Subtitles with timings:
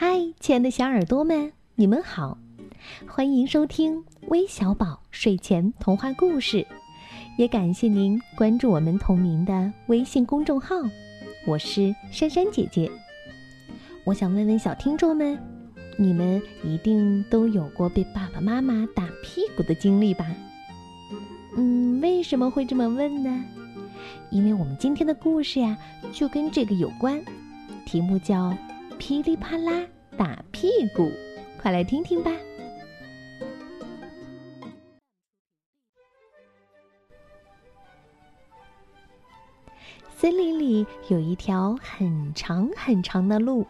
[0.00, 2.38] 嗨，亲爱的小耳朵们，你们好，
[3.08, 6.64] 欢迎收听微小宝睡前童话故事，
[7.36, 10.76] 也感谢您关注我们同名的微信公众号。
[11.48, 12.88] 我是珊珊姐姐。
[14.04, 15.36] 我想问问小听众们，
[15.96, 20.24] 你们一定都有过被爸爸妈妈打屁股的经历吧？
[21.56, 23.44] 嗯，为什么会这么问呢？
[24.30, 25.76] 因为我们今天的故事呀，
[26.12, 27.20] 就跟这个有关，
[27.84, 28.56] 题目叫。
[28.98, 29.86] 噼里啪啦
[30.18, 31.10] 打屁股，
[31.62, 32.32] 快来听听吧。
[40.16, 43.64] 森林里有一条很长很长的路，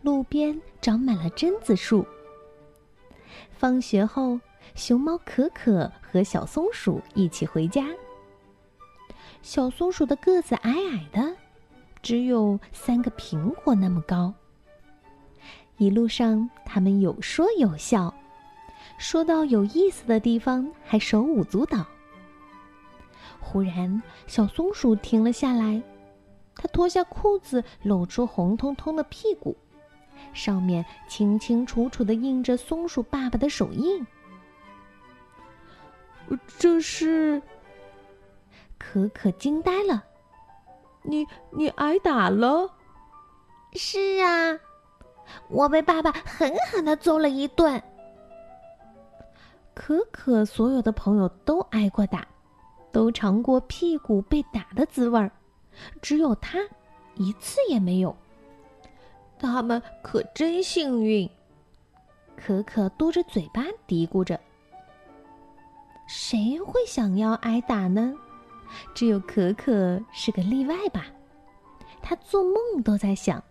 [0.00, 2.06] 路边长满了榛子树。
[3.50, 4.40] 放学后，
[4.74, 7.86] 熊猫可可和小松鼠一起回家。
[9.42, 11.36] 小松鼠的个子矮矮的。
[12.02, 14.34] 只有三个苹果那么高。
[15.78, 18.12] 一路上，他们有说有笑，
[18.98, 21.86] 说到有意思的地方还手舞足蹈。
[23.40, 25.82] 忽然，小松鼠停了下来，
[26.54, 29.56] 它脱下裤子，露出红彤彤的屁股，
[30.32, 34.06] 上面清清楚楚的印着松鼠爸爸的手印。
[36.58, 37.42] 这是？
[38.78, 40.04] 可可惊呆了。
[41.02, 42.70] 你你挨打了？
[43.74, 44.58] 是啊，
[45.48, 47.82] 我被爸爸狠狠的揍了一顿。
[49.74, 52.26] 可可所有的朋友都挨过打，
[52.92, 55.30] 都尝过屁股被打的滋味儿，
[56.00, 56.58] 只有他
[57.14, 58.14] 一次也没有。
[59.38, 61.28] 他们可真幸运。
[62.36, 64.38] 可可嘟着嘴巴嘀咕着
[66.08, 68.12] ：“谁会想要挨打呢？”
[68.94, 71.06] 只有可可是个例外吧，
[72.00, 73.42] 他做梦都在想，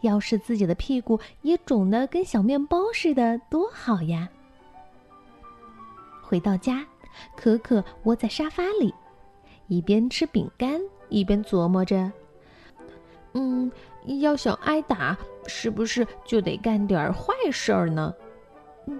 [0.00, 4.28] 要是自己的屁股也肿得跟小面包似的，多好呀！
[6.22, 6.84] 回到家，
[7.36, 8.92] 可可窝在沙发里，
[9.68, 12.10] 一边吃饼干，一边琢磨着
[13.34, 13.70] ：“嗯，
[14.20, 18.12] 要想挨打，是不是就得干点坏事儿呢？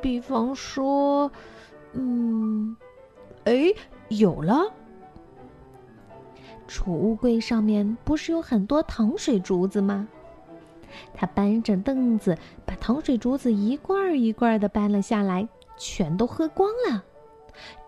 [0.00, 1.30] 比方说，
[1.94, 2.76] 嗯，
[3.44, 3.74] 哎，
[4.08, 4.72] 有了。”
[6.68, 10.08] 储物柜上面不是有很多糖水竹子吗？
[11.14, 17.02] 他搬着凳子，把糖水竹子一罐一罐的搬了下来，全都喝光了，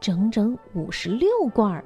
[0.00, 1.84] 整整五十六罐儿。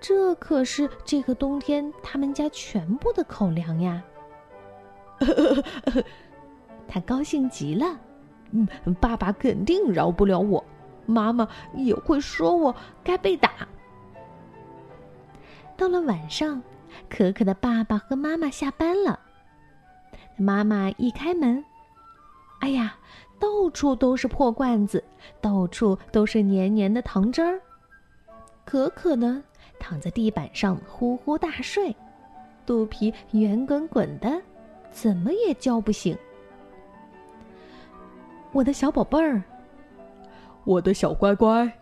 [0.00, 4.02] 这可是这个冬天他们家全部的口粮呀！
[6.88, 7.98] 他高兴极了。
[8.50, 8.66] 嗯，
[9.00, 10.64] 爸爸肯定饶不了我，
[11.04, 13.67] 妈妈也会说我该被打。
[15.78, 16.60] 到了晚上，
[17.08, 19.18] 可可的爸爸和妈妈下班了。
[20.36, 21.64] 妈妈一开门，
[22.58, 22.96] 哎呀，
[23.38, 25.02] 到处都是破罐子，
[25.40, 27.60] 到处都是黏黏的糖汁儿。
[28.64, 29.40] 可可呢，
[29.78, 31.94] 躺在地板上呼呼大睡，
[32.66, 34.42] 肚皮圆滚滚的，
[34.90, 36.18] 怎么也叫不醒。
[38.50, 39.40] 我的小宝贝儿，
[40.64, 41.72] 我的小乖乖。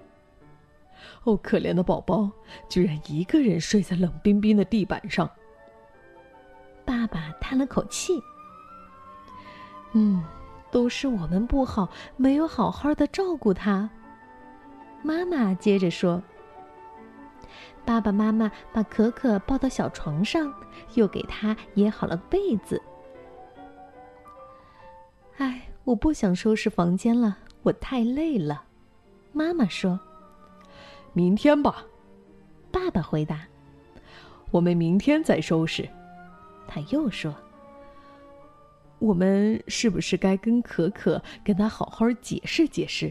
[1.25, 2.31] 哦，可怜的宝宝，
[2.69, 5.31] 居然一个人睡在冷冰冰的地板上。
[6.84, 8.12] 爸爸叹了口气
[9.93, 10.25] ：“嗯，
[10.71, 13.91] 都是我们不好，没有好好的照顾他。”
[15.03, 16.23] 妈妈接着说
[17.85, 20.53] ：“爸爸妈妈把可可抱到小床上，
[20.95, 22.81] 又给他掖好了被子。”
[25.39, 28.65] 哎，我不想收拾房间了，我太累了。
[29.33, 29.99] 妈妈说。
[31.16, 31.82] 明天吧，
[32.71, 33.41] 爸爸回答。
[34.50, 35.88] 我们明天再收拾。
[36.69, 37.34] 他又说
[39.00, 43.10] ：“我们是不是该跟可可跟他好好解释解释？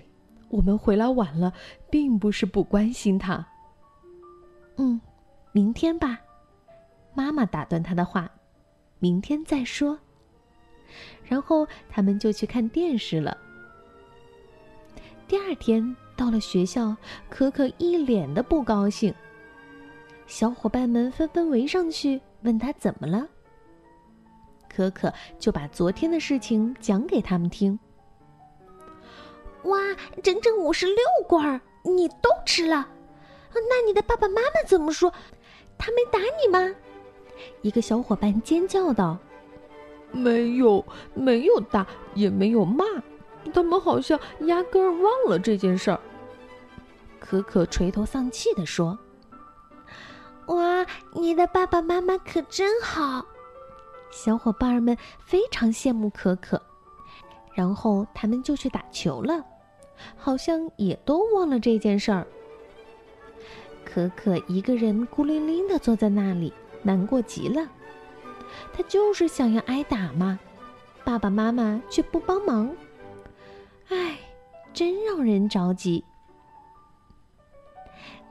[0.50, 1.52] 我们回来晚了，
[1.90, 3.44] 并不是不关心他。”
[4.78, 5.02] 嗯，
[5.52, 6.22] 明天吧。
[7.16, 8.30] 妈妈打断他的话
[9.02, 9.98] ：“明天再说。”
[11.26, 13.36] 然后他们就去看电视了。
[15.28, 15.96] 第二天。
[16.16, 16.96] 到了学校，
[17.30, 19.14] 可可一脸的不高兴。
[20.28, 23.28] 小伙伴们纷纷围上去问他怎么了。
[24.68, 27.78] 可可就把昨天的事情讲给他们听。
[29.64, 29.80] 哇，
[30.22, 30.98] 整整五十六
[31.28, 32.88] 罐儿，你都吃了？
[33.54, 35.12] 那你的爸爸妈妈怎么说？
[35.78, 36.76] 他没打你吗？
[37.62, 39.18] 一个小伙伴尖叫道
[40.12, 42.84] ：“没有，没有打，也没有骂。”
[43.54, 46.00] 他们好像压根儿忘了这件事儿。
[47.20, 48.98] 可可垂头丧气地说
[50.48, 53.26] ：“哇，你的爸爸妈妈可真好。”
[54.12, 56.62] 小伙伴们非常羡慕可可，
[57.54, 59.44] 然后他们就去打球了，
[60.16, 62.26] 好像也都忘了这件事儿。
[63.84, 67.68] 可可一个人孤零零的坐在那里，难过极了。
[68.72, 70.40] 他就是想要挨打嘛，
[71.04, 72.74] 爸爸妈妈却不帮忙，
[73.90, 74.18] 唉，
[74.74, 76.04] 真让人着急。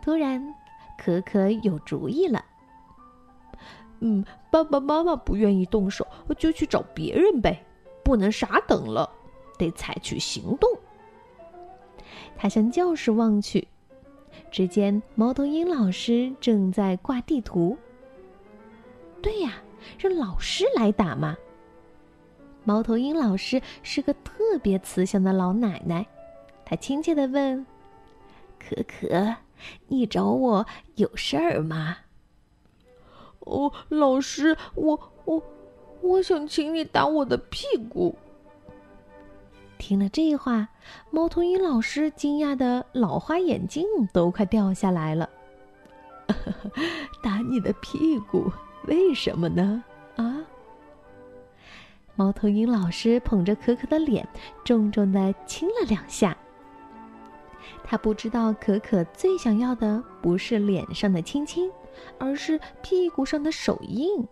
[0.02, 0.54] 突然，
[0.98, 2.44] 可可有主意了。
[4.00, 6.06] 嗯，爸爸妈妈不愿意动手，
[6.36, 7.64] 就去找别人呗，
[8.02, 9.08] 不能傻等了，
[9.56, 10.68] 得采取行动。
[12.36, 13.66] 他向教室望去，
[14.50, 17.78] 只见猫头鹰老师正在挂地图。
[19.22, 19.54] 对呀，
[19.98, 21.34] 让老师来打嘛。
[22.64, 26.06] 猫头鹰老师是个特别慈祥的老奶奶，
[26.64, 27.64] 她亲切地问
[28.58, 29.36] ：“可可，
[29.88, 30.66] 你找我
[30.96, 31.98] 有事儿吗？”
[33.40, 35.42] 哦，老师，我我
[36.00, 38.16] 我想请你打我的屁股。
[39.76, 40.68] 听了这话，
[41.10, 45.28] 猫头鹰老师惊讶的老花眼镜都快掉下来了。
[47.22, 48.50] 打你的屁股？
[48.86, 49.84] 为什么呢？
[50.16, 50.40] 啊？
[52.16, 54.26] 猫头鹰老师捧着可可的脸，
[54.64, 56.36] 重重的亲了两下。
[57.82, 61.70] 他不知道可可最想要的不是脸上的亲亲。
[62.18, 64.26] 而是屁股上的手印。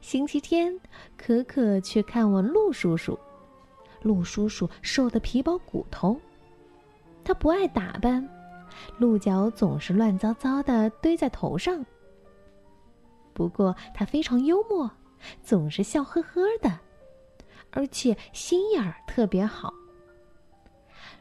[0.00, 0.78] 星期天，
[1.16, 3.16] 可可去看望陆叔叔。
[4.02, 6.20] 陆叔叔瘦得皮包骨头，
[7.24, 8.28] 他不爱打扮，
[8.98, 11.86] 鹿角总是乱糟糟的堆在头上。
[13.32, 14.90] 不过他非常幽默，
[15.42, 16.78] 总是笑呵呵的，
[17.70, 19.72] 而且心眼儿特别好。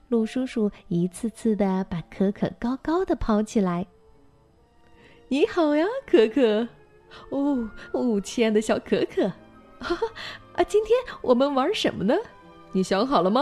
[0.07, 3.85] 陆叔叔一次次的把可可高高的抛起来。
[5.27, 6.67] 你好呀，可可。
[7.29, 9.27] 哦哦，亲爱的小可可，
[9.79, 10.07] 哈 哈
[10.55, 10.63] 啊！
[10.65, 12.13] 今天我们玩什么呢？
[12.73, 13.41] 你想好了吗？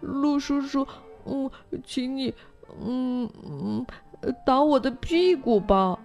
[0.00, 0.86] 陆叔叔，
[1.24, 1.50] 嗯，
[1.84, 2.34] 请你，
[2.82, 3.86] 嗯嗯，
[4.44, 5.98] 打我的屁股吧。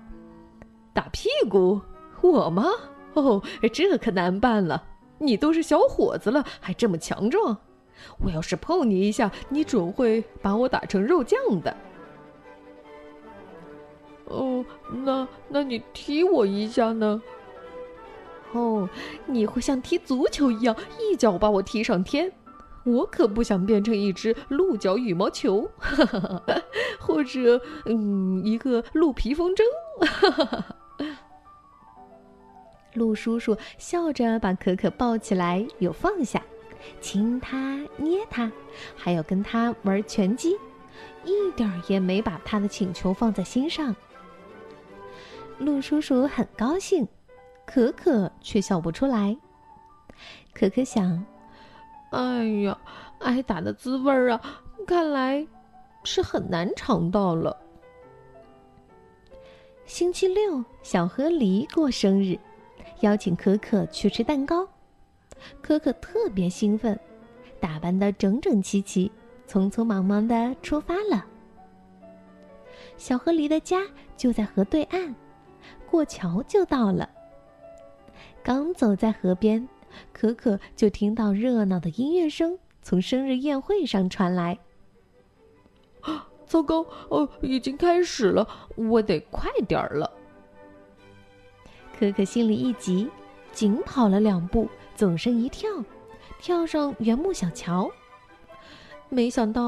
[0.93, 1.81] 打屁股？
[2.31, 2.65] 我吗？
[3.13, 3.41] 哦，
[3.71, 4.83] 这可难办了。
[5.17, 7.57] 你都是小伙子了，还这么强壮，
[8.19, 11.75] 我要是碰你一下，你准会把我打成肉酱的。
[14.25, 17.21] 哦，那那你踢我一下呢？
[18.51, 18.89] 哦，
[19.25, 22.31] 你会像踢足球一样一脚把我踢上天？
[22.83, 26.61] 我可不想变成一只鹿角羽毛球，哈哈哈，
[26.99, 29.63] 或者嗯，一个鹿皮风筝。
[30.05, 30.74] 哈哈哈。
[32.95, 36.41] 鹿叔叔笑着把可可抱起来，又放下，
[36.99, 38.51] 亲他，捏他，
[38.95, 40.57] 还要跟他玩拳击，
[41.23, 43.95] 一点也没把他的请求放在心上。
[45.59, 47.07] 鹿叔叔很高兴，
[47.65, 49.37] 可可却笑不出来。
[50.53, 51.25] 可可想
[52.11, 52.77] ：“哎呀，
[53.19, 55.45] 挨打的滋味儿啊，看来
[56.03, 57.55] 是很难尝到了。”
[59.85, 62.39] 星期六，小河狸过生日，
[63.01, 64.67] 邀请可可去吃蛋糕。
[65.61, 66.99] 可可特别兴奋，
[67.59, 69.11] 打扮的整整齐齐，
[69.47, 71.25] 匆匆忙忙的出发了。
[72.97, 73.81] 小河狸的家
[74.15, 75.13] 就在河对岸。
[75.89, 77.09] 过桥就到了。
[78.43, 79.67] 刚走在河边，
[80.13, 84.57] 可可就听到热闹的音乐声从生日宴会上传来。
[86.45, 86.85] 糟糕！
[87.09, 90.11] 哦，已经开始了，我得快点儿了。
[91.97, 93.09] 可可心里一急，
[93.51, 95.69] 紧跑了两步，纵身一跳，
[96.39, 97.89] 跳上圆木小桥。
[99.09, 99.61] 没想到，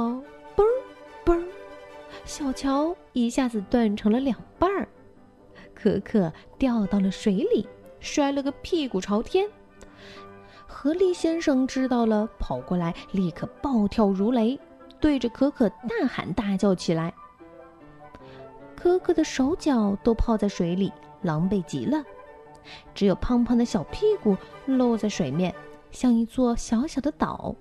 [0.56, 0.84] 嘣儿
[1.24, 1.44] 嘣儿，
[2.26, 4.88] 小桥一下子断成了两半儿。
[5.74, 7.68] 可可掉到了水里，
[8.00, 9.48] 摔了个屁股朝天。
[10.66, 14.60] 河狸先生知道了，跑过来，立刻暴跳如雷，
[15.00, 17.14] 对着可可大喊大叫起来。
[18.76, 20.92] 可可的手脚都泡在水里，
[21.22, 22.04] 狼狈极了，
[22.94, 25.54] 只有胖胖的小屁股露在水面，
[25.92, 27.56] 像一座小小的岛。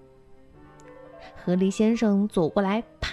[1.44, 3.12] 河狸先生走过来，啪，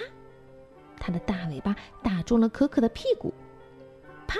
[0.98, 3.32] 他的大尾巴打中了可可的屁股。
[4.26, 4.38] 啪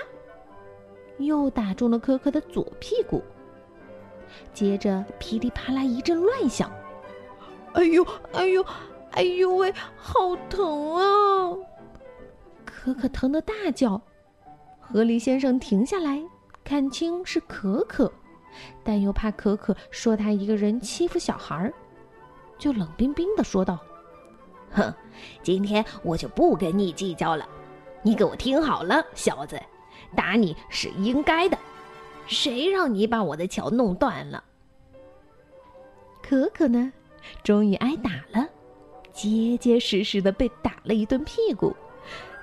[1.18, 3.23] 又打中了可可的左屁股，
[4.52, 6.70] 接着噼里啪啦一阵乱响，
[7.75, 8.64] 哎呦哎呦
[9.12, 11.56] 哎呦喂，好疼啊！
[12.64, 14.00] 可可疼得大叫。
[14.80, 16.23] 河狸先生停下来，
[16.64, 18.11] 看清是可可，
[18.83, 21.73] 但又怕可可说他一个人欺负小孩儿，
[22.59, 23.78] 就冷冰冰的说道
[24.73, 24.92] ：“哼，
[25.42, 27.47] 今天我就不跟你计较了，
[28.02, 29.61] 你给我听好了，小子。”
[30.16, 31.59] 打你是应该的，
[32.26, 34.42] 谁让你把我的桥弄断了？
[36.23, 36.92] 可可呢，
[37.42, 38.49] 终于挨打了，
[39.12, 41.75] 结结实实的被打了一顿屁股，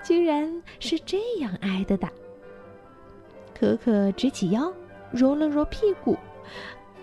[0.03, 2.11] 居然是这样挨的打。
[3.61, 4.73] 可可直起腰，
[5.11, 6.17] 揉了揉屁股，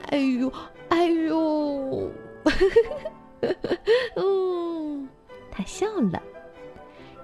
[0.08, 0.52] 哎呦，
[0.88, 2.10] 哎呦，
[4.16, 5.08] 嗯，
[5.52, 6.20] 他笑了。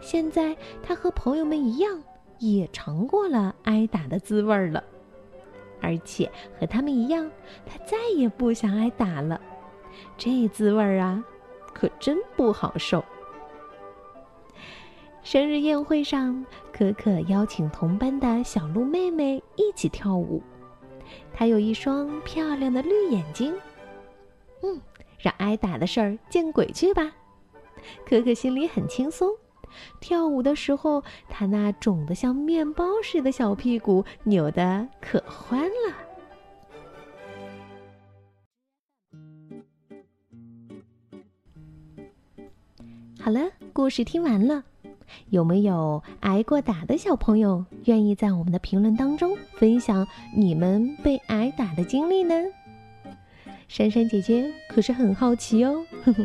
[0.01, 2.01] 现在他和朋友们一样，
[2.39, 4.85] 也尝过了挨打的滋味了。
[5.81, 7.29] 而且和他们一样，
[7.67, 9.41] 他再也不想挨打了。
[10.17, 11.25] 这滋味儿啊，
[11.75, 13.05] 可真不好受。
[15.25, 20.43] 生日宴会上，可可邀请同班的小鹿妹妹一起跳舞。
[21.33, 23.55] 她有一双漂亮的绿眼睛。
[24.63, 24.79] 嗯，
[25.19, 27.11] 让挨打的事儿见鬼去吧！
[28.07, 29.31] 可可心里很轻松。
[29.99, 35.95] 跳舞的时候，她那肿得像面包似的小屁股扭得可欢了。
[43.19, 44.63] 好了，故事听完了，
[45.31, 50.07] 有没有挨过打的小朋友愿意在我们的评论当中分享
[50.37, 52.35] 你们被挨打的经历呢？
[53.69, 55.85] 珊珊姐姐可是很好奇哦。
[56.05, 56.25] 呵呵。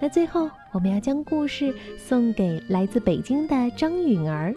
[0.00, 4.54] 那最后，我们要将故事送给来自北京的张允儿，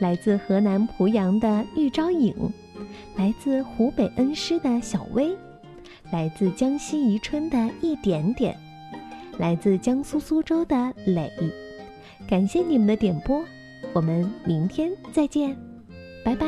[0.00, 2.34] 来自河南濮阳的玉昭颖，
[3.16, 5.36] 来自湖北恩施的小薇，
[6.10, 8.56] 来自江西宜春的一点点，
[9.38, 11.30] 来自江苏苏州的磊。
[12.30, 13.44] 感谢你们的点播，
[13.92, 15.56] 我们明天再见，
[16.24, 16.46] 拜拜。